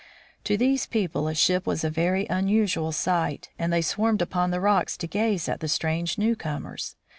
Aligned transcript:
To 0.45 0.57
these 0.57 0.87
people 0.87 1.27
a 1.27 1.35
ship 1.35 1.67
was 1.67 1.83
a 1.83 1.89
very 1.91 2.25
unusual 2.27 2.91
sight, 2.91 3.49
and 3.59 3.71
they 3.71 3.83
swarmed 3.83 4.23
upon 4.23 4.49
the 4.49 4.59
rocks 4.59 4.97
to 4.97 5.05
gaze 5.05 5.47
at 5.47 5.59
the 5.59 5.67
strange 5.67 6.17
newcomers. 6.17 6.95